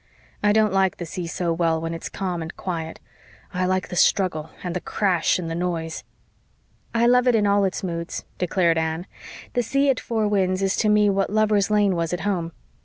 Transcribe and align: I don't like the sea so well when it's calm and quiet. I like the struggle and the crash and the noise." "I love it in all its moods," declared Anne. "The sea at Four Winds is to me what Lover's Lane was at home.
I 0.41 0.51
don't 0.51 0.73
like 0.73 0.97
the 0.97 1.05
sea 1.05 1.27
so 1.27 1.53
well 1.53 1.79
when 1.79 1.93
it's 1.93 2.09
calm 2.09 2.41
and 2.41 2.57
quiet. 2.57 2.99
I 3.53 3.67
like 3.67 3.89
the 3.89 3.95
struggle 3.95 4.49
and 4.63 4.75
the 4.75 4.81
crash 4.81 5.37
and 5.37 5.47
the 5.47 5.53
noise." 5.53 6.03
"I 6.91 7.05
love 7.05 7.27
it 7.27 7.35
in 7.35 7.45
all 7.45 7.65
its 7.65 7.83
moods," 7.83 8.25
declared 8.39 8.79
Anne. 8.79 9.05
"The 9.53 9.61
sea 9.61 9.91
at 9.91 9.99
Four 9.99 10.27
Winds 10.27 10.63
is 10.63 10.75
to 10.77 10.89
me 10.89 11.11
what 11.11 11.29
Lover's 11.29 11.69
Lane 11.69 11.95
was 11.95 12.13
at 12.13 12.21
home. 12.21 12.51